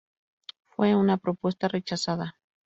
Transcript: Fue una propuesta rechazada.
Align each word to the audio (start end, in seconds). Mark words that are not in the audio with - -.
Fue 0.65 0.95
una 0.95 1.17
propuesta 1.17 1.67
rechazada. 1.67 2.35